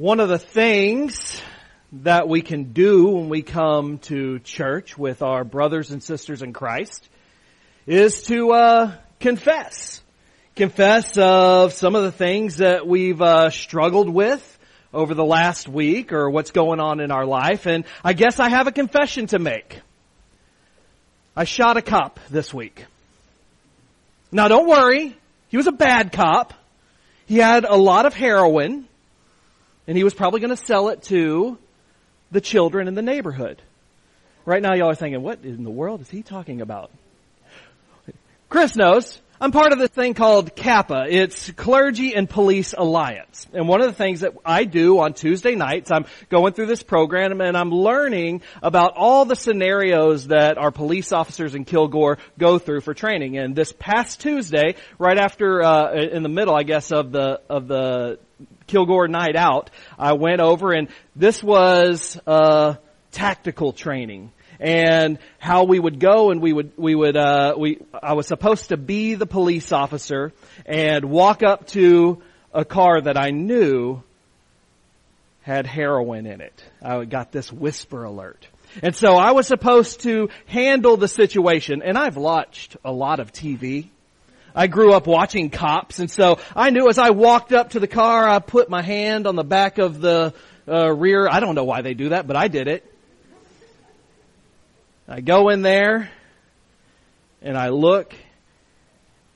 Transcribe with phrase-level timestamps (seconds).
[0.00, 1.42] One of the things
[1.92, 6.54] that we can do when we come to church with our brothers and sisters in
[6.54, 7.06] Christ
[7.86, 10.00] is to uh, confess.
[10.56, 14.58] Confess of some of the things that we've uh, struggled with
[14.94, 17.66] over the last week or what's going on in our life.
[17.66, 19.80] And I guess I have a confession to make.
[21.36, 22.86] I shot a cop this week.
[24.32, 25.14] Now don't worry.
[25.48, 26.54] He was a bad cop.
[27.26, 28.86] He had a lot of heroin
[29.86, 31.58] and he was probably going to sell it to
[32.30, 33.60] the children in the neighborhood.
[34.44, 36.90] Right now y'all are thinking, what in the world is he talking about?
[38.48, 39.20] Chris knows.
[39.42, 41.06] I'm part of this thing called CAPA.
[41.08, 43.46] It's Clergy and Police Alliance.
[43.54, 46.82] And one of the things that I do on Tuesday nights, I'm going through this
[46.82, 52.58] program and I'm learning about all the scenarios that our police officers in Kilgore go
[52.58, 53.38] through for training.
[53.38, 57.66] And this past Tuesday, right after, uh, in the middle, I guess, of the, of
[57.66, 58.18] the
[58.70, 62.74] Kilgore night out, I went over and this was, uh,
[63.12, 68.12] tactical training and how we would go and we would we would uh, we I
[68.12, 70.32] was supposed to be the police officer
[70.66, 74.02] and walk up to a car that I knew
[75.42, 76.64] had heroin in it.
[76.82, 78.46] I got this whisper alert.
[78.82, 83.32] And so I was supposed to handle the situation and I've watched a lot of
[83.32, 83.88] TV.
[84.54, 87.86] I grew up watching cops and so I knew as I walked up to the
[87.86, 90.34] car I put my hand on the back of the
[90.68, 91.28] uh, rear.
[91.28, 92.84] I don't know why they do that, but I did it.
[95.08, 96.10] I go in there
[97.42, 98.14] and I look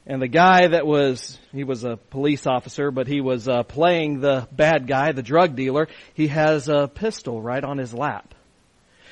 [0.07, 4.21] and the guy that was, he was a police officer, but he was uh, playing
[4.21, 5.89] the bad guy, the drug dealer.
[6.13, 8.35] He has a pistol right on his lap.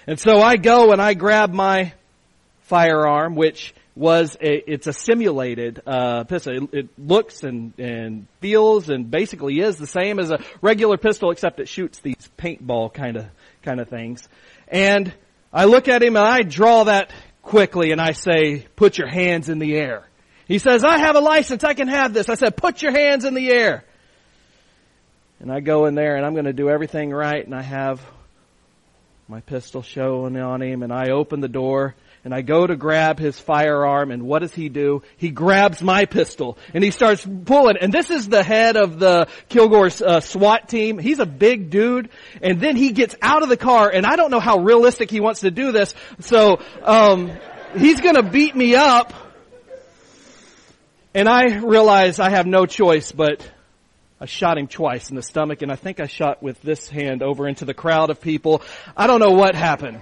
[0.06, 1.95] And so I go and I grab my
[2.62, 6.55] firearm, which was a, it's a simulated uh, pistol.
[6.55, 11.31] It, it looks and, and feels and basically is the same as a regular pistol,
[11.31, 13.27] except it shoots these paintball kind of
[13.63, 14.29] kind of things.
[14.69, 15.13] And
[15.53, 19.48] I look at him and I draw that quickly and I say, put your hands
[19.48, 20.09] in the air.
[20.48, 22.29] He says, I have a license, I can have this.
[22.29, 23.85] I said, put your hands in the air.
[25.39, 28.01] And I go in there and I'm going to do everything right and I have
[29.29, 31.95] my pistol showing on him and I open the door
[32.25, 35.03] and I go to grab his firearm and what does he do?
[35.17, 39.29] He grabs my pistol and he starts pulling and this is the head of the
[39.49, 40.99] Kilgore's uh, SWAT team.
[40.99, 42.11] He's a big dude
[42.41, 45.21] and then he gets out of the car and I don't know how realistic he
[45.21, 45.95] wants to do this.
[46.21, 47.33] So, um,
[47.77, 49.13] he's gonna beat me up
[51.15, 53.49] and I realize I have no choice but
[54.21, 57.25] I shot him twice in the stomach and I think I shot with this hand
[57.25, 58.63] over into the crowd of people.
[58.97, 60.01] I don't know what happened.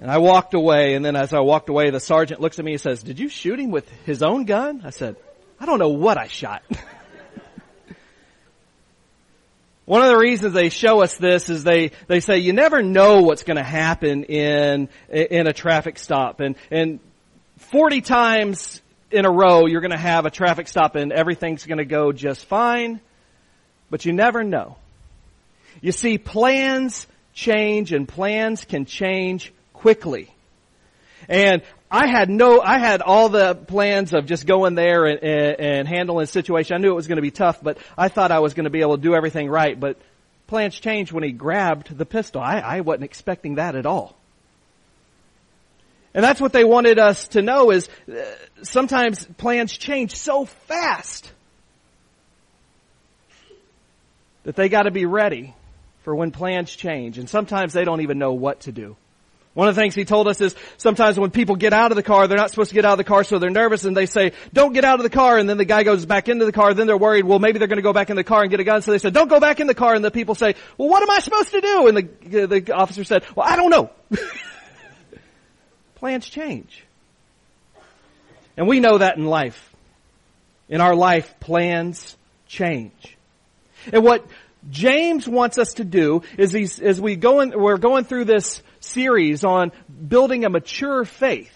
[0.00, 2.72] And I walked away, and then as I walked away, the sergeant looks at me
[2.72, 4.82] and says, did you shoot him with his own gun?
[4.84, 5.16] I said,
[5.58, 6.62] I don't know what I shot.
[9.86, 13.22] One of the reasons they show us this is they, they say you never know
[13.22, 16.40] what's going to happen in, in a traffic stop.
[16.40, 16.98] And, and
[17.58, 21.78] 40 times in a row you're going to have a traffic stop and everything's going
[21.78, 23.00] to go just fine.
[23.88, 24.76] But you never know.
[25.80, 30.32] You see, plans change and plans can change quickly.
[31.28, 35.60] And I had no, I had all the plans of just going there and, and,
[35.60, 36.74] and handling the situation.
[36.74, 38.70] I knew it was going to be tough, but I thought I was going to
[38.70, 39.78] be able to do everything right.
[39.78, 39.96] But
[40.46, 42.40] plans changed when he grabbed the pistol.
[42.40, 44.16] I, I wasn't expecting that at all.
[46.14, 48.14] And that's what they wanted us to know is uh,
[48.62, 51.30] sometimes plans change so fast
[54.44, 55.54] that they got to be ready
[56.04, 57.18] for when plans change.
[57.18, 58.96] And sometimes they don't even know what to do.
[59.56, 62.02] One of the things he told us is sometimes when people get out of the
[62.02, 64.04] car, they're not supposed to get out of the car, so they're nervous and they
[64.04, 66.52] say, don't get out of the car, and then the guy goes back into the
[66.52, 68.60] car, then they're worried, well maybe they're gonna go back in the car and get
[68.60, 70.56] a gun, so they said, don't go back in the car, and the people say,
[70.76, 71.86] well what am I supposed to do?
[71.86, 73.88] And the, the officer said, well I don't know.
[75.94, 76.84] Plans change.
[78.58, 79.74] And we know that in life.
[80.68, 82.14] In our life, plans
[82.46, 83.16] change.
[83.90, 84.26] And what
[84.70, 88.62] James wants us to do is he's, as we go in, we're going through this
[88.86, 89.72] series on
[90.08, 91.52] building a mature faith.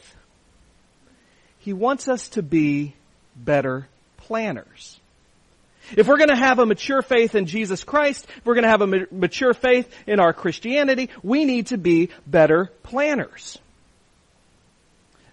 [1.58, 2.94] He wants us to be
[3.36, 3.86] better
[4.16, 4.98] planners.
[5.96, 8.70] If we're going to have a mature faith in Jesus Christ, if we're going to
[8.70, 13.58] have a mature faith in our Christianity, we need to be better planners.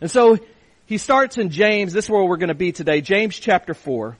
[0.01, 0.37] And so
[0.85, 4.17] he starts in James, this is where we're going to be today, James chapter 4.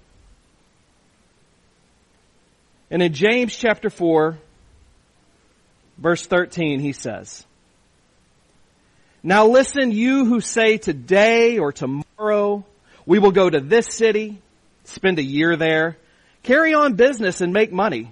[2.92, 4.38] And in James chapter 4,
[5.98, 7.46] verse 13, he says,
[9.24, 12.64] Now listen, you who say today or tomorrow,
[13.06, 14.42] we will go to this city,
[14.86, 15.98] spend a year there,
[16.44, 18.12] carry on business and make money.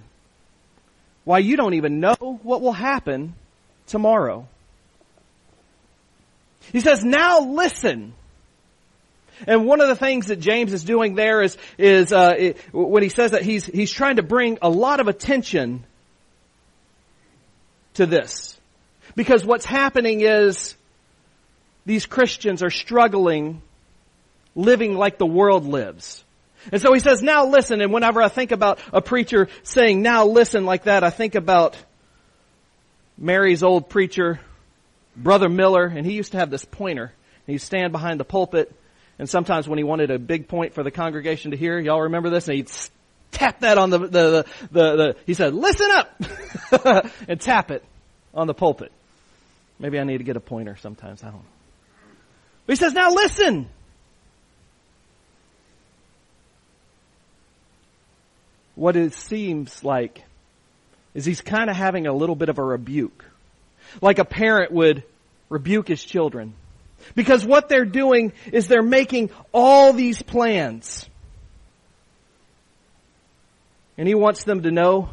[1.24, 3.34] Why you don't even know what will happen
[3.86, 4.46] tomorrow.
[6.72, 8.14] He says, now listen.
[9.46, 13.02] And one of the things that James is doing there is, is uh, it, when
[13.02, 15.84] he says that he's he's trying to bring a lot of attention
[17.94, 18.58] to this,
[19.14, 20.74] because what's happening is
[21.86, 23.62] these Christians are struggling,
[24.54, 26.22] living like the world lives.
[26.70, 30.26] And so he says, now listen, and whenever I think about a preacher saying, now
[30.26, 31.76] listen like that, I think about
[33.16, 34.40] Mary's old preacher,
[35.16, 37.12] Brother Miller, and he used to have this pointer.
[37.46, 38.74] He'd stand behind the pulpit
[39.18, 42.30] and sometimes when he wanted a big point for the congregation to hear, y'all remember
[42.30, 42.48] this?
[42.48, 42.70] And he'd
[43.30, 46.22] tap that on the, the, the, the, the he said, listen up!
[47.28, 47.84] and tap it
[48.34, 48.92] on the pulpit.
[49.78, 51.55] Maybe I need to get a pointer sometimes, I don't know.
[52.66, 53.68] But he says, now listen!
[58.74, 60.22] What it seems like
[61.14, 63.24] is he's kind of having a little bit of a rebuke.
[64.02, 65.02] Like a parent would
[65.48, 66.54] rebuke his children.
[67.14, 71.08] Because what they're doing is they're making all these plans.
[73.96, 75.10] And he wants them to know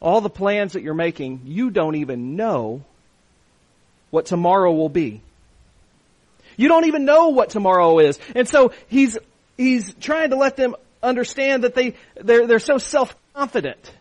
[0.00, 2.82] all the plans that you're making, you don't even know
[4.10, 5.20] what tomorrow will be.
[6.56, 8.18] You don't even know what tomorrow is.
[8.34, 9.18] And so he's,
[9.56, 13.92] he's trying to let them understand that they, they're, they're so self-confident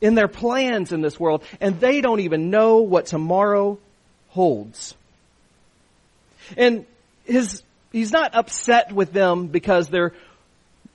[0.00, 3.78] in their plans in this world, and they don't even know what tomorrow
[4.30, 4.94] holds.
[6.56, 6.86] And
[7.24, 7.62] his,
[7.92, 10.14] he's not upset with them because they're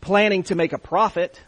[0.01, 1.39] planning to make a profit.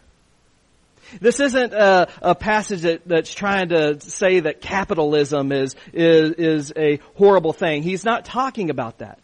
[1.20, 6.74] This isn't a, a passage that, that's trying to say that capitalism is, is, is
[6.76, 7.82] a horrible thing.
[7.82, 9.20] He's not talking about that.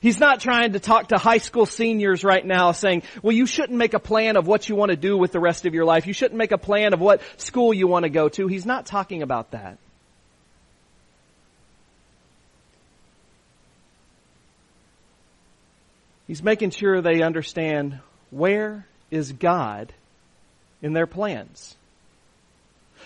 [0.00, 3.78] He's not trying to talk to high school seniors right now saying, well, you shouldn't
[3.78, 6.06] make a plan of what you want to do with the rest of your life.
[6.06, 8.46] You shouldn't make a plan of what school you want to go to.
[8.46, 9.78] He's not talking about that.
[16.26, 18.00] He's making sure they understand
[18.30, 19.92] where is God
[20.82, 21.76] in their plans.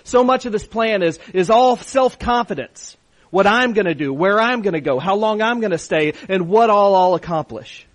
[0.04, 2.96] So much of this plan is, is all self-confidence.
[3.31, 6.71] What I'm gonna do, where I'm gonna go, how long I'm gonna stay, and what
[6.71, 7.87] all I'll accomplish.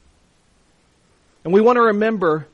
[1.44, 2.48] And we want to remember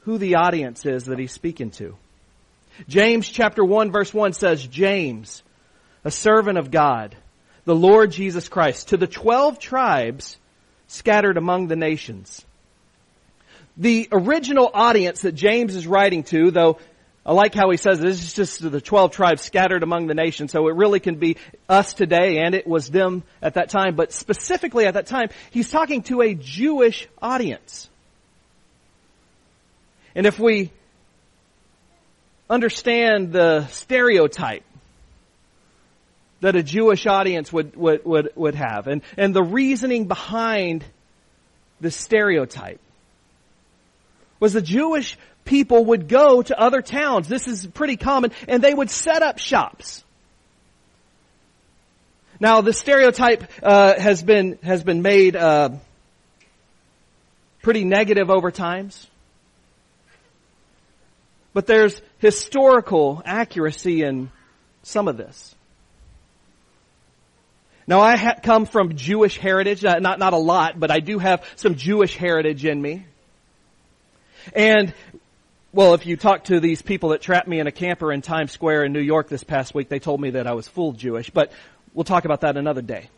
[0.00, 1.96] who the audience is that he's speaking to.
[2.88, 5.42] James chapter 1 verse 1 says, James,
[6.04, 7.16] a servant of God,
[7.64, 10.36] the Lord Jesus Christ, to the twelve tribes
[10.86, 12.44] scattered among the nations.
[13.76, 16.78] The original audience that James is writing to, though
[17.26, 20.52] I like how he says this is just the 12 tribes scattered among the nations,
[20.52, 21.36] so it really can be
[21.68, 25.68] us today and it was them at that time, but specifically at that time, he's
[25.68, 27.90] talking to a Jewish audience.
[30.14, 30.70] And if we
[32.48, 34.62] understand the stereotype
[36.42, 38.86] that a Jewish audience would, would, would, would have.
[38.86, 40.84] And, and the reasoning behind
[41.80, 42.80] the stereotype
[44.40, 47.28] was the Jewish people would go to other towns.
[47.28, 48.32] This is pretty common.
[48.48, 50.04] And they would set up shops.
[52.38, 55.70] Now, the stereotype uh, has been has been made uh,
[57.62, 59.06] pretty negative over times,
[61.54, 64.30] but there's historical accuracy in
[64.82, 65.54] some of this.
[67.86, 71.44] Now I ha- come from Jewish heritage, not, not a lot, but I do have
[71.56, 73.06] some Jewish heritage in me.
[74.54, 74.92] And,
[75.72, 78.52] well, if you talk to these people that trapped me in a camper in Times
[78.52, 81.30] Square in New York this past week, they told me that I was full Jewish,
[81.30, 81.52] but
[81.94, 83.08] we'll talk about that another day.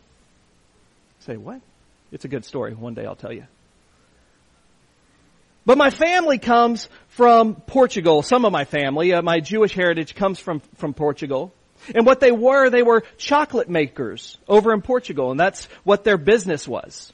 [1.21, 1.61] Say, what?
[2.11, 2.73] It's a good story.
[2.73, 3.45] One day I'll tell you.
[5.65, 8.23] But my family comes from Portugal.
[8.23, 11.53] Some of my family, uh, my Jewish heritage comes from, from Portugal.
[11.93, 16.17] And what they were, they were chocolate makers over in Portugal, and that's what their
[16.17, 17.13] business was.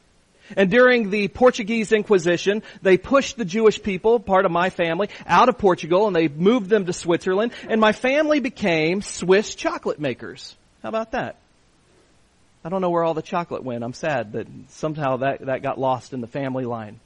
[0.56, 5.50] And during the Portuguese Inquisition, they pushed the Jewish people, part of my family, out
[5.50, 10.56] of Portugal and they moved them to Switzerland, and my family became Swiss chocolate makers.
[10.84, 11.38] How about that?
[12.64, 13.84] I don't know where all the chocolate went.
[13.84, 17.00] I'm sad that somehow that, that got lost in the family line.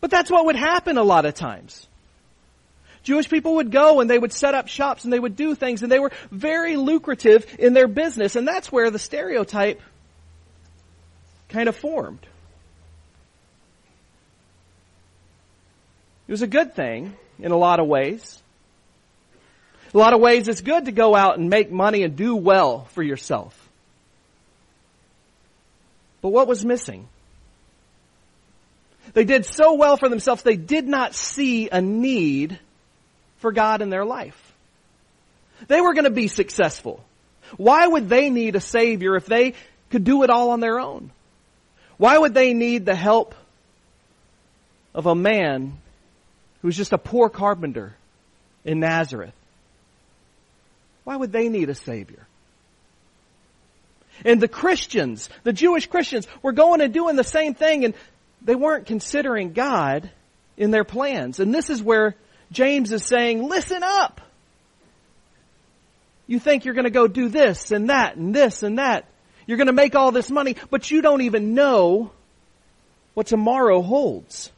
[0.00, 1.86] But that's what would happen a lot of times.
[3.02, 5.82] Jewish people would go and they would set up shops and they would do things
[5.82, 9.80] and they were very lucrative in their business and that's where the stereotype
[11.54, 12.26] kind of formed.
[16.26, 18.42] It was a good thing in a lot of ways.
[19.94, 22.86] A lot of ways it's good to go out and make money and do well
[22.94, 23.56] for yourself.
[26.22, 27.06] But what was missing?
[29.12, 32.58] They did so well for themselves, they did not see a need
[33.36, 34.40] for God in their life.
[35.68, 37.04] They were going to be successful.
[37.56, 39.54] Why would they need a Savior if they
[39.90, 41.12] could do it all on their own?
[41.96, 43.34] Why would they need the help
[44.94, 45.78] of a man
[46.60, 47.94] who was just a poor carpenter
[48.64, 49.34] in Nazareth?
[51.04, 52.26] Why would they need a Savior?
[54.24, 57.94] And the Christians, the Jewish Christians, were going and doing the same thing and
[58.42, 60.10] they weren't considering God
[60.56, 61.40] in their plans.
[61.40, 62.14] And this is where
[62.52, 64.20] James is saying, listen up!
[66.26, 69.06] You think you're going to go do this and that and this and that.
[69.46, 72.10] You're going to make all this money, but you don't even know
[73.14, 74.50] what tomorrow holds.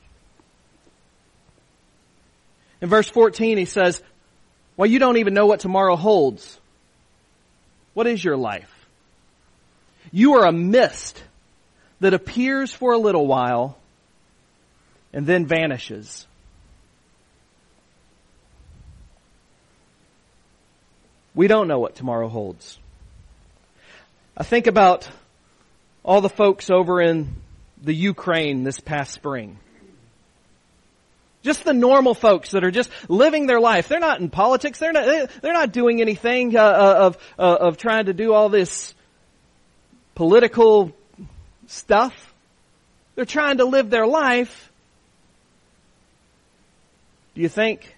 [2.80, 4.02] In verse 14 he says,
[4.76, 6.58] well, you don't even know what tomorrow holds.
[7.94, 8.72] What is your life?
[10.12, 11.22] You are a mist
[12.00, 13.78] that appears for a little while
[15.12, 16.26] and then vanishes.
[21.34, 22.78] We don't know what tomorrow holds.
[24.36, 25.08] I think about
[26.04, 27.36] all the folks over in
[27.82, 29.58] the Ukraine this past spring.
[31.42, 33.88] Just the normal folks that are just living their life.
[33.88, 34.78] They're not in politics.
[34.78, 38.50] They're not, they're not doing anything uh, uh of, uh, of trying to do all
[38.50, 38.94] this
[40.14, 40.92] political
[41.68, 42.34] stuff.
[43.14, 44.70] They're trying to live their life.
[47.34, 47.96] Do you think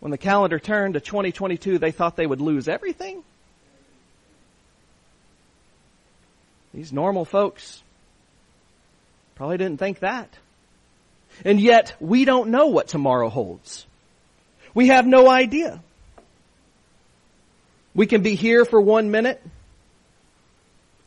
[0.00, 3.22] when the calendar turned to 2022, they thought they would lose everything?
[6.76, 7.82] These normal folks
[9.34, 10.28] probably didn't think that.
[11.42, 13.86] And yet, we don't know what tomorrow holds.
[14.74, 15.80] We have no idea.
[17.94, 19.42] We can be here for one minute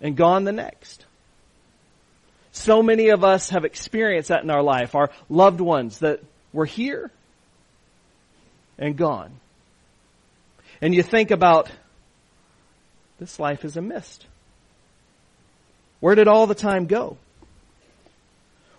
[0.02, 1.06] and gone the next.
[2.52, 4.96] So many of us have experienced that in our life.
[4.96, 6.20] Our loved ones that
[6.52, 7.12] were here
[8.80, 9.40] and gone.
[10.82, 11.70] And you think about
[13.20, 14.26] this life is a mist.
[16.00, 17.18] Where did all the time go?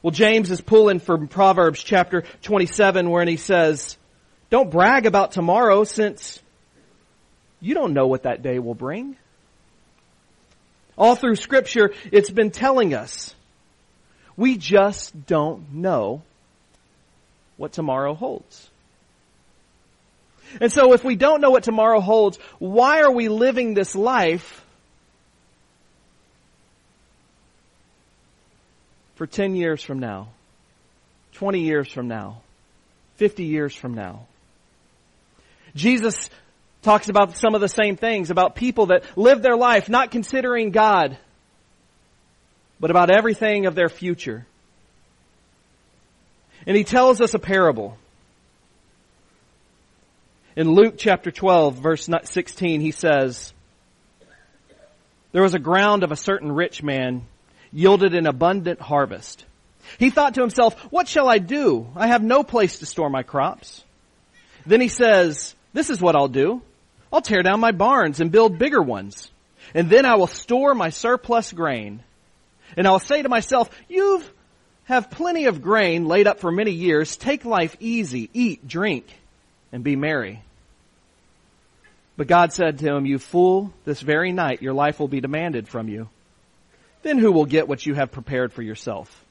[0.02, 3.98] Well, James is pulling from Proverbs chapter 27 where he says,
[4.48, 6.40] don't brag about tomorrow since
[7.60, 9.16] you don't know what that day will bring.
[10.96, 13.34] All through scripture, it's been telling us
[14.36, 16.22] we just don't know
[17.58, 18.70] what tomorrow holds.
[20.60, 24.64] And so if we don't know what tomorrow holds, why are we living this life
[29.20, 30.28] for 10 years from now,
[31.32, 32.40] 20 years from now,
[33.16, 34.24] 50 years from now?
[35.74, 36.30] Jesus
[36.80, 40.70] talks about some of the same things, about people that live their life not considering
[40.70, 41.18] God,
[42.80, 44.46] but about everything of their future.
[46.66, 47.98] And he tells us a parable.
[50.56, 53.52] In Luke chapter 12 verse 16 he says,
[55.32, 57.26] There was a ground of a certain rich man
[57.72, 59.44] yielded an abundant harvest.
[59.98, 61.88] He thought to himself, what shall I do?
[61.96, 63.82] I have no place to store my crops.
[64.66, 66.62] Then he says, this is what I'll do.
[67.12, 69.30] I'll tear down my barns and build bigger ones.
[69.74, 72.02] And then I will store my surplus grain.
[72.76, 74.22] And I'll say to myself, you
[74.84, 77.16] have plenty of grain laid up for many years.
[77.16, 79.06] Take life easy, eat, drink,
[79.72, 80.42] and be merry.
[82.16, 85.68] But God said to him, you fool, this very night your life will be demanded
[85.68, 86.08] from you.
[87.02, 89.24] Then who will get what you have prepared for yourself?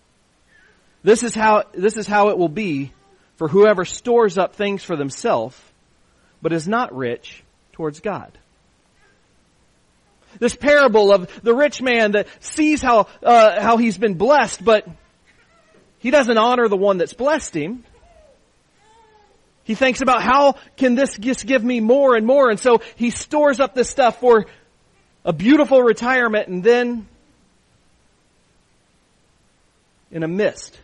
[1.04, 2.92] This is how, this is how it will be
[3.38, 5.60] for whoever stores up things for themselves,
[6.42, 8.38] but is not rich towards God.
[10.40, 14.88] This parable of the rich man that sees how, uh, how he's been blessed, but
[16.00, 17.84] he doesn't honor the one that's blessed him.
[19.64, 23.10] He thinks about how can this just give me more and more, and so he
[23.10, 24.48] stores up this stuff for
[25.24, 27.08] a beautiful retirement, and then
[30.12, 30.80] in a mist,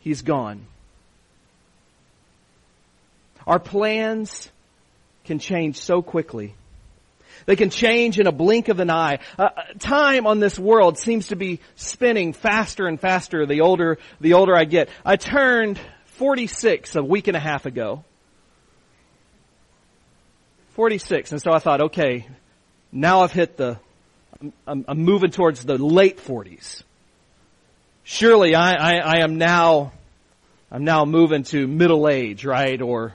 [0.00, 0.66] he's gone.
[3.46, 4.50] Our plans
[5.24, 6.54] can change so quickly.
[7.46, 9.18] They can change in a blink of an eye.
[9.38, 14.34] Uh, time on this world seems to be spinning faster and faster the older, the
[14.34, 14.88] older I get.
[15.04, 18.04] I turned 46 a week and a half ago.
[20.74, 21.32] 46.
[21.32, 22.26] And so I thought, okay,
[22.92, 23.78] now I've hit the,
[24.66, 26.82] I'm, I'm moving towards the late 40s.
[28.04, 29.92] Surely I, I, I am now,
[30.70, 32.80] I'm now moving to middle age, right?
[32.80, 33.14] Or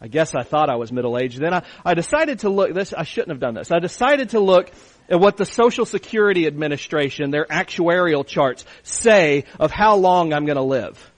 [0.00, 1.40] I guess I thought I was middle aged.
[1.40, 3.70] Then I, I decided to look, this, I shouldn't have done this.
[3.70, 4.72] I decided to look
[5.08, 10.56] at what the Social Security Administration, their actuarial charts say of how long I'm going
[10.56, 11.12] to live.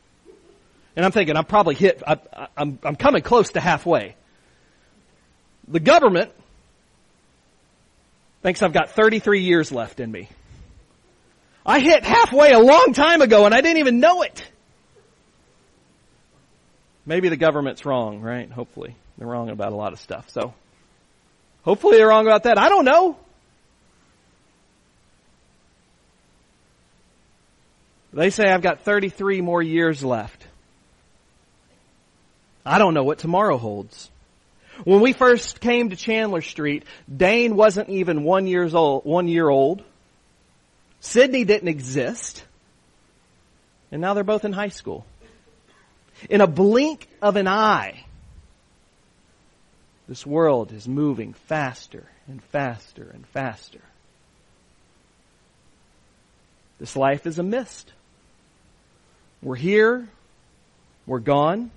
[0.95, 2.19] And I'm thinking, I'm probably hit, I,
[2.57, 4.17] I'm, I'm coming close to halfway.
[5.67, 6.31] The government
[8.43, 10.29] thinks I've got 33 years left in me.
[11.65, 14.45] I hit halfway a long time ago and I didn't even know it.
[17.07, 18.51] Maybe the government's wrong, right?
[18.51, 18.97] Hopefully.
[19.19, 20.31] They're wrong about a lot of stuff.
[20.31, 20.55] So,
[21.63, 22.59] hopefully they're wrong about that.
[22.59, 23.17] I don't know.
[28.13, 30.47] They say I've got 33 more years left.
[32.65, 34.11] I don't know what tomorrow holds.
[34.85, 39.49] When we first came to Chandler Street, Dane wasn't even one years old, one year
[39.49, 39.83] old.
[41.03, 42.45] Sydney didn't exist.
[43.91, 45.05] And now they're both in high school.
[46.31, 48.05] In a blink of an eye,
[50.09, 53.81] this world is moving faster and faster and faster.
[56.79, 57.93] This life is a mist.
[59.43, 60.09] We're here.
[61.05, 61.73] We're gone.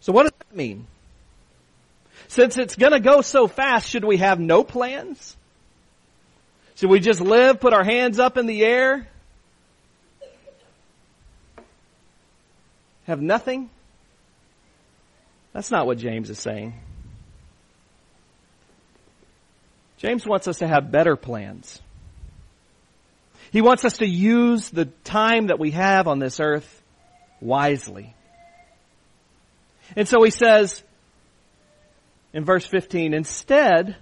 [0.00, 0.88] So what does that mean?
[2.26, 5.36] Since it's gonna go so fast, should we have no plans?
[6.80, 9.06] Should we just live, put our hands up in the air?
[13.06, 13.68] Have nothing?
[15.52, 16.72] That's not what James is saying.
[19.98, 21.82] James wants us to have better plans.
[23.52, 26.82] He wants us to use the time that we have on this earth
[27.42, 28.14] wisely.
[29.96, 30.82] And so he says
[32.32, 33.96] in verse 15, instead,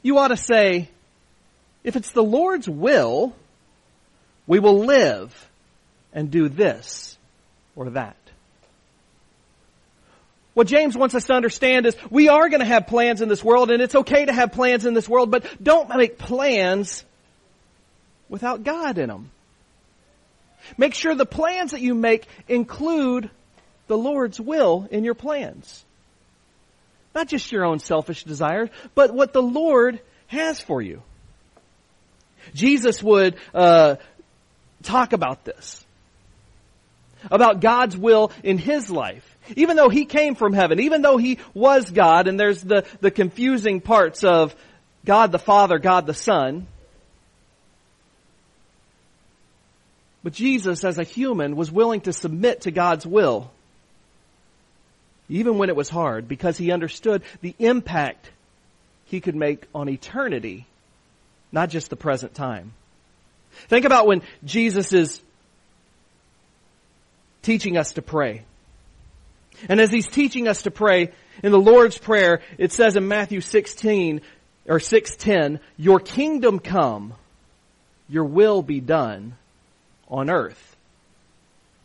[0.00, 0.90] you ought to say,
[1.84, 3.34] if it's the Lord's will,
[4.46, 5.50] we will live
[6.12, 7.16] and do this
[7.76, 8.16] or that.
[10.54, 13.42] What James wants us to understand is we are going to have plans in this
[13.42, 17.04] world and it's okay to have plans in this world, but don't make plans
[18.28, 19.30] without God in them.
[20.78, 23.30] Make sure the plans that you make include
[23.88, 25.84] the Lord's will in your plans.
[27.14, 31.02] Not just your own selfish desires, but what the Lord has for you.
[32.52, 33.96] Jesus would uh,
[34.82, 35.84] talk about this,
[37.30, 39.30] about God's will in his life.
[39.56, 43.10] Even though he came from heaven, even though he was God, and there's the, the
[43.10, 44.54] confusing parts of
[45.04, 46.66] God the Father, God the Son,
[50.22, 53.50] but Jesus as a human was willing to submit to God's will
[55.28, 58.30] even when it was hard, because he understood the impact
[59.06, 60.66] he could make on eternity,
[61.54, 62.74] not just the present time.
[63.68, 65.22] Think about when Jesus is
[67.42, 68.42] teaching us to pray.
[69.68, 71.12] And as he's teaching us to pray,
[71.42, 74.20] in the Lord's Prayer, it says in Matthew 16,
[74.66, 77.14] or 610, your kingdom come,
[78.08, 79.36] your will be done
[80.08, 80.76] on earth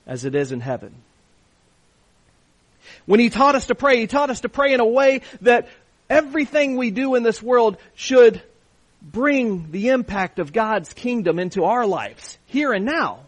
[0.08, 0.96] as it is in heaven.
[3.06, 5.68] When He taught us to pray, He taught us to pray in a way that
[6.10, 8.42] everything we do in this world should
[9.02, 13.20] bring the impact of God's kingdom into our lives, here and now.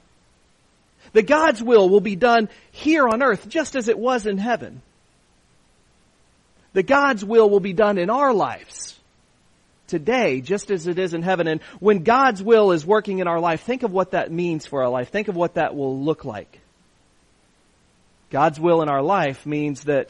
[1.13, 4.81] That God's will will be done here on earth just as it was in heaven.
[6.73, 8.97] That God's will will be done in our lives
[9.88, 11.47] today just as it is in heaven.
[11.47, 14.81] And when God's will is working in our life, think of what that means for
[14.84, 15.10] our life.
[15.10, 16.60] Think of what that will look like.
[18.29, 20.10] God's will in our life means that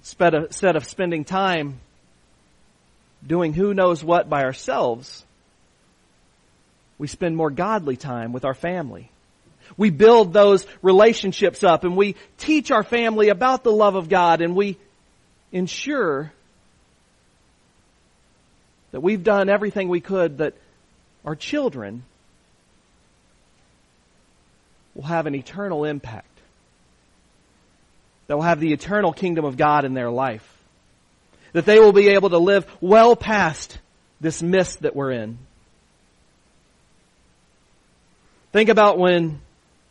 [0.00, 1.80] instead of spending time
[3.26, 5.24] doing who knows what by ourselves,
[6.98, 9.10] we spend more godly time with our family.
[9.76, 14.40] We build those relationships up and we teach our family about the love of God
[14.40, 14.76] and we
[15.50, 16.32] ensure
[18.90, 20.54] that we've done everything we could that
[21.24, 22.04] our children
[24.94, 26.26] will have an eternal impact
[28.26, 30.51] that will have the eternal kingdom of God in their life.
[31.52, 33.78] That they will be able to live well past
[34.20, 35.38] this mist that we're in.
[38.52, 39.40] Think about when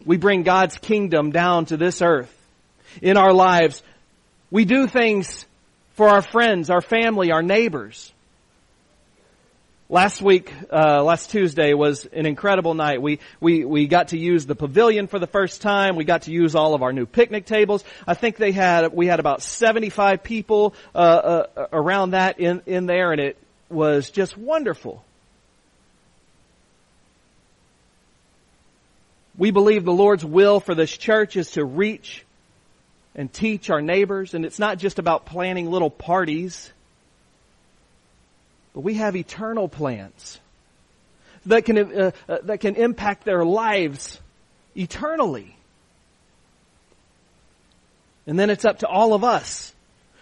[0.05, 2.35] we bring God's kingdom down to this earth
[3.01, 3.81] in our lives.
[4.49, 5.45] We do things
[5.93, 8.11] for our friends, our family, our neighbors.
[9.91, 13.01] Last week, uh, last Tuesday was an incredible night.
[13.01, 15.97] We, we, we got to use the pavilion for the first time.
[15.97, 17.83] We got to use all of our new picnic tables.
[18.07, 22.85] I think they had, we had about 75 people, uh, uh, around that in, in
[22.85, 25.03] there and it was just wonderful.
[29.37, 32.25] We believe the Lord's will for this church is to reach
[33.13, 36.71] and teach our neighbors and it's not just about planning little parties
[38.73, 40.39] but we have eternal plans
[41.45, 44.19] that can, uh, uh, that can impact their lives
[44.75, 45.55] eternally.
[48.27, 49.73] And then it's up to all of us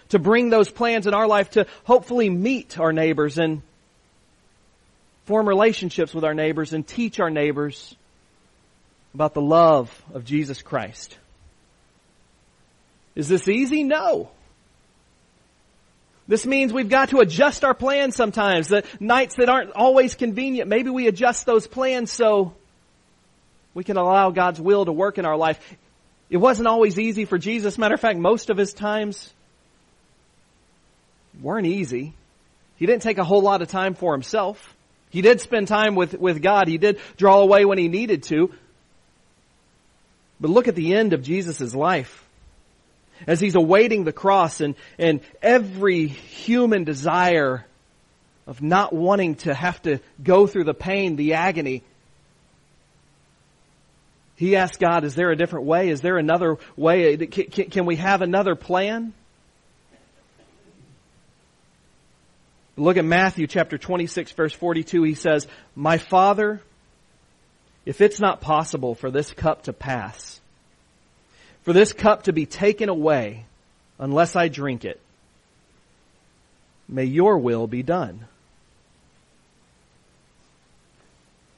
[0.09, 3.61] to bring those plans in our life to hopefully meet our neighbors and
[5.25, 7.95] form relationships with our neighbors and teach our neighbors
[9.13, 11.17] about the love of Jesus Christ.
[13.15, 13.83] Is this easy?
[13.83, 14.31] No.
[16.29, 18.67] This means we've got to adjust our plans sometimes.
[18.67, 22.53] The nights that aren't always convenient, maybe we adjust those plans so
[23.73, 25.59] we can allow God's will to work in our life.
[26.29, 27.79] It wasn't always easy for Jesus.
[27.79, 29.33] Matter of fact, most of his times
[31.41, 32.13] weren't easy.
[32.75, 34.75] He didn't take a whole lot of time for himself.
[35.09, 36.67] He did spend time with, with God.
[36.67, 38.53] He did draw away when he needed to.
[40.39, 42.28] But look at the end of Jesus' life
[43.27, 47.65] as he's awaiting the cross and, and every human desire
[48.47, 51.83] of not wanting to have to go through the pain, the agony.
[54.35, 55.89] He asked God, is there a different way?
[55.89, 57.17] Is there another way?
[57.17, 59.13] Can, can we have another plan?
[62.79, 65.03] Look at Matthew chapter 26 verse 42.
[65.03, 66.61] He says, My Father,
[67.85, 70.39] if it's not possible for this cup to pass,
[71.63, 73.45] for this cup to be taken away
[73.97, 74.99] unless I drink it.
[76.87, 78.25] May your will be done.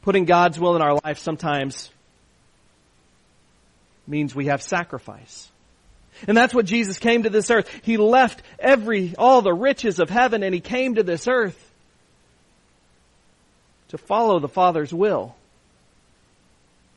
[0.02, 1.90] Putting God's will in our life sometimes
[4.08, 5.50] means we have sacrifice.
[6.28, 7.70] And that's what Jesus came to this earth.
[7.84, 11.72] He left every, all the riches of heaven and He came to this earth
[13.90, 15.36] to follow the Father's will.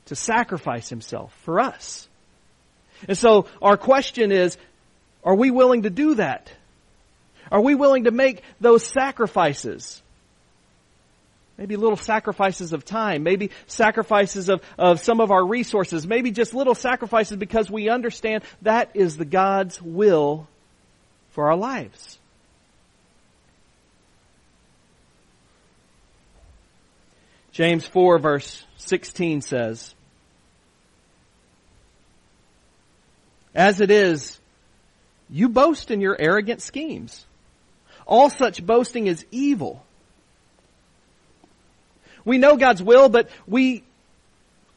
[0.07, 2.09] To sacrifice Himself for us.
[3.09, 4.57] And so our question is,
[5.25, 6.51] are we willing to do that?
[7.51, 10.03] Are we willing to make those sacrifices?
[11.57, 16.53] Maybe little sacrifices of time, maybe sacrifices of, of some of our resources, maybe just
[16.53, 20.49] little sacrifices because we understand that is the God's will
[21.31, 22.19] for our lives.
[27.53, 29.95] James 4 verse 16 says,
[33.55, 34.38] As it is,
[35.31, 37.25] you boast in your arrogant schemes.
[38.07, 39.85] All such boasting is evil.
[42.25, 43.85] We know God's will, but we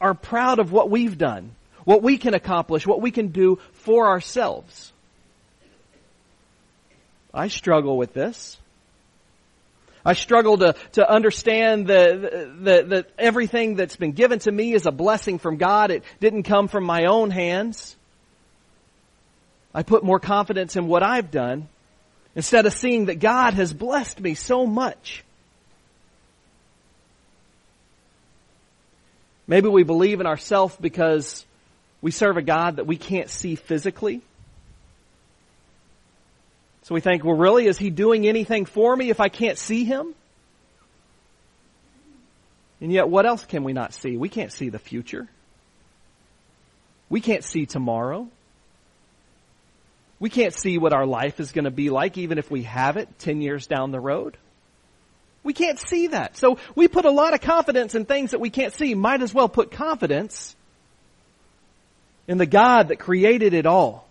[0.00, 1.52] are proud of what we've done,
[1.84, 4.92] what we can accomplish, what we can do for ourselves.
[7.34, 8.56] I struggle with this.
[10.04, 15.38] I struggle to, to understand that everything that's been given to me is a blessing
[15.38, 15.90] from God.
[15.90, 17.96] It didn't come from my own hands.
[19.74, 21.68] I put more confidence in what I've done
[22.34, 25.24] instead of seeing that God has blessed me so much.
[29.46, 31.44] Maybe we believe in ourselves because
[32.02, 34.20] we serve a God that we can't see physically.
[36.82, 39.84] So we think, well really, is He doing anything for me if I can't see
[39.84, 40.14] Him?
[42.80, 44.16] And yet what else can we not see?
[44.16, 45.28] We can't see the future.
[47.08, 48.28] We can't see tomorrow.
[50.20, 52.96] We can't see what our life is going to be like even if we have
[52.96, 54.36] it 10 years down the road.
[55.44, 56.36] We can't see that.
[56.36, 58.94] So we put a lot of confidence in things that we can't see.
[58.94, 60.56] Might as well put confidence
[62.26, 64.06] in the God that created it all.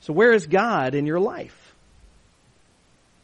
[0.00, 1.56] So where is God in your life?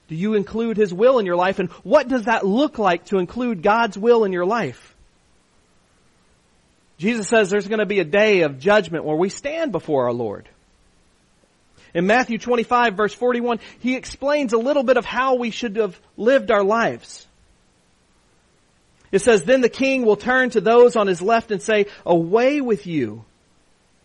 [0.07, 1.59] Do you include His will in your life?
[1.59, 4.95] And what does that look like to include God's will in your life?
[6.99, 10.13] Jesus says there's going to be a day of judgment where we stand before our
[10.13, 10.49] Lord.
[11.95, 15.99] In Matthew 25 verse 41, he explains a little bit of how we should have
[16.17, 17.27] lived our lives.
[19.11, 22.61] It says, then the king will turn to those on his left and say, away
[22.61, 23.25] with you,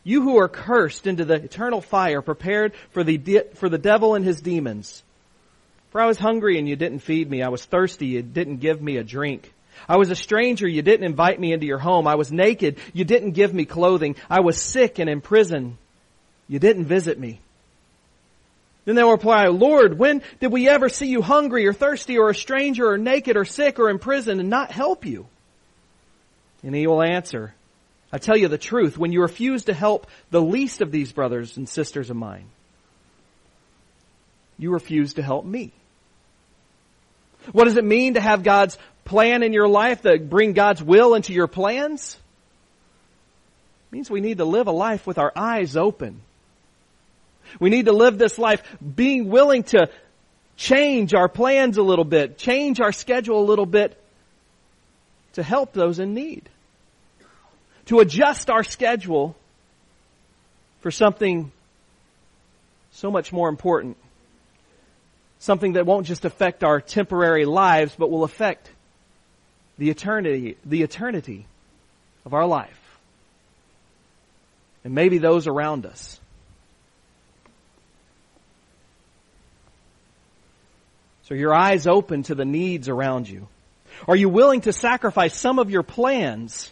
[0.04, 4.16] you who are cursed into the eternal fire prepared for the, de- for the devil
[4.16, 5.04] and his demons.
[5.92, 7.44] For I was hungry and you didn't feed me.
[7.44, 8.08] I was thirsty.
[8.08, 9.53] You didn't give me a drink.
[9.88, 12.08] I was a stranger, you didn't invite me into your home.
[12.08, 14.16] I was naked, you didn't give me clothing.
[14.30, 15.78] I was sick and in prison,
[16.48, 17.40] you didn't visit me.
[18.86, 22.36] Then they'll reply, Lord, when did we ever see you hungry or thirsty or a
[22.36, 25.26] stranger or naked or sick or in prison and not help you?
[26.64, 27.54] And he will answer,
[28.12, 31.58] I tell you the truth, when you refuse to help the least of these brothers
[31.58, 32.46] and sisters of mine,
[34.58, 35.72] you refuse to help me.
[37.52, 41.16] What does it mean to have God's plan in your life that bring God's will
[41.16, 42.18] into your plans?
[43.92, 46.22] It means we need to live a life with our eyes open
[47.60, 48.62] We need to live this life
[48.96, 49.90] being willing to
[50.56, 54.00] change our plans a little bit, change our schedule a little bit
[55.34, 56.50] to help those in need.
[57.88, 59.36] To adjust our schedule
[60.82, 61.52] for something
[62.92, 63.98] so much more important.
[65.40, 68.70] Something that won't just affect our temporary lives, but will affect
[69.78, 71.46] the eternity, the eternity
[72.26, 72.80] of our life.
[74.84, 76.20] And maybe those around us.
[81.24, 83.48] So your eyes open to the needs around you.
[84.08, 86.72] Are you willing to sacrifice some of your plans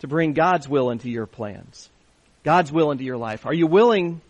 [0.00, 1.88] to bring God's will into your plans?
[2.42, 3.46] God's will into your life?
[3.46, 4.20] Are you willing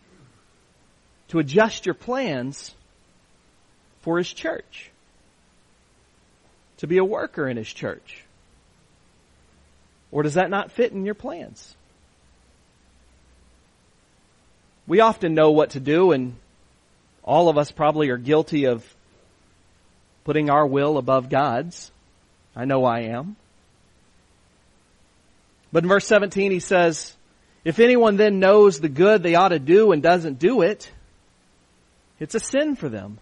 [1.28, 2.74] to adjust your plans
[4.02, 4.90] for His church?
[6.80, 8.24] To be a worker in His church?
[10.12, 11.74] Or does that not fit in your plans?
[14.86, 16.34] We often know what to do and
[17.22, 18.84] all of us probably are guilty of
[20.24, 21.92] putting our will above God's.
[22.56, 23.36] I know I am.
[25.72, 27.14] But in verse 17 he says,
[27.64, 30.90] if anyone then knows the good they ought to do and doesn't do it,
[32.18, 33.18] it's a sin for them.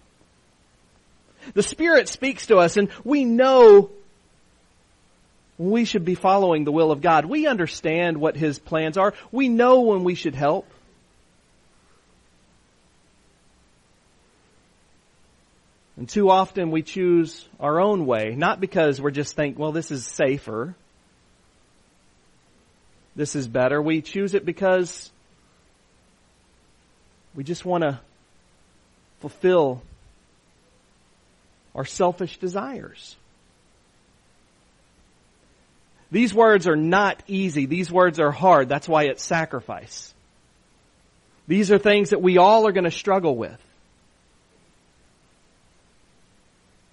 [1.54, 3.90] The Spirit speaks to us and we know
[5.58, 7.24] we should be following the will of God.
[7.24, 9.14] We understand what His plans are.
[9.32, 10.66] We know when we should help.
[15.96, 19.90] And too often we choose our own way, not because we're just think, well, this
[19.90, 20.76] is safer.
[23.16, 23.82] This is better.
[23.82, 25.10] We choose it because
[27.34, 27.98] we just want to
[29.18, 29.82] fulfill
[31.78, 33.14] our selfish desires.
[36.10, 37.66] These words are not easy.
[37.66, 38.68] These words are hard.
[38.68, 40.12] That's why it's sacrifice.
[41.46, 43.62] These are things that we all are going to struggle with.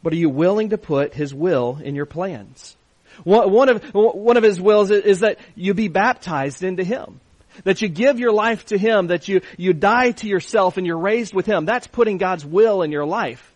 [0.03, 2.75] But are you willing to put His will in your plans?
[3.23, 7.19] One of, one of His wills is that you be baptized into Him.
[7.63, 10.99] That you give your life to Him, that you, you die to yourself and you're
[10.99, 11.65] raised with Him.
[11.65, 13.51] That's putting God's will in your life.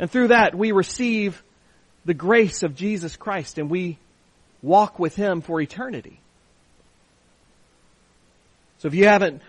[0.00, 1.40] And through that we receive
[2.06, 3.98] the grace of Jesus Christ and we
[4.62, 6.18] walk with Him for eternity.
[8.78, 9.42] So if you haven't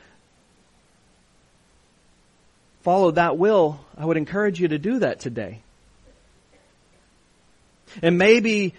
[2.81, 5.61] followed that will, I would encourage you to do that today.
[8.01, 8.73] And maybe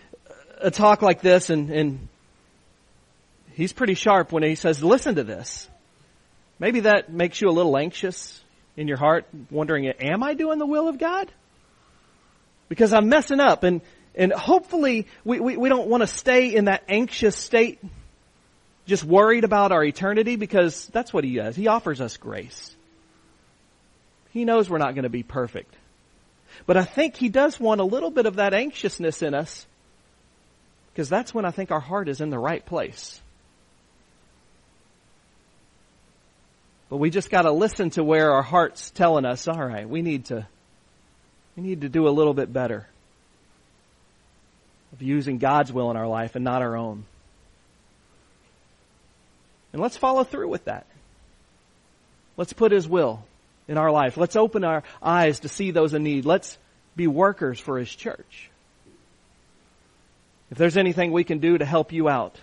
[0.61, 2.09] a talk like this and, and
[3.55, 5.69] he's pretty sharp when he says, listen to this.
[6.59, 8.43] Maybe that makes you a little anxious
[8.77, 11.33] in your heart, wondering, am I doing the will of God?
[12.73, 13.83] Because I'm messing up and,
[14.15, 17.79] and hopefully we, we, we don't want to stay in that anxious state,
[18.87, 21.55] just worried about our eternity because that's what he does.
[21.55, 22.75] He offers us grace.
[24.31, 25.75] He knows we're not going to be perfect.
[26.65, 29.67] But I think He does want a little bit of that anxiousness in us
[30.95, 33.21] because that's when I think our heart is in the right place.
[36.89, 40.01] But we just got to listen to where our heart's telling us, all right, we
[40.01, 40.47] need to
[41.57, 42.87] we need to do a little bit better
[44.93, 47.05] of using God's will in our life and not our own.
[49.73, 50.87] And let's follow through with that.
[52.37, 53.25] Let's put His will
[53.69, 54.17] in our life.
[54.17, 56.25] Let's open our eyes to see those in need.
[56.25, 56.59] Let's
[56.97, 58.51] be workers for His church.
[60.51, 62.37] If there's anything we can do to help you out,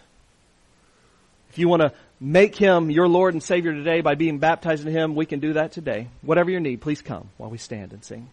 [1.52, 4.92] if you want to make Him your Lord and Savior today by being baptized in
[4.92, 6.08] Him, we can do that today.
[6.22, 8.30] Whatever your need, please come while we stand and sing.